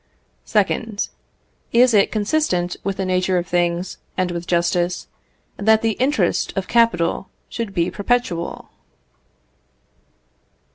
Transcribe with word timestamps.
2nd. 0.47 1.09
Is 1.71 1.93
it 1.93 2.11
consistent 2.11 2.75
with 2.83 2.97
the 2.97 3.05
nature 3.05 3.37
of 3.37 3.45
things, 3.45 3.99
and 4.17 4.31
with 4.31 4.47
justice, 4.47 5.05
that 5.57 5.83
the 5.83 5.91
interest 5.91 6.51
of 6.57 6.67
capital 6.67 7.29
should 7.49 7.71
be 7.71 7.91
perpetual? 7.91 8.71